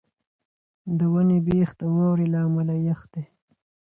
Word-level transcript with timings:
د 0.97 0.99
ونې 1.13 1.39
بېخ 1.47 1.69
د 1.79 1.81
واورې 1.93 2.27
له 2.33 2.39
امله 2.47 2.75
یخ 2.87 3.01
دی. 3.13 3.23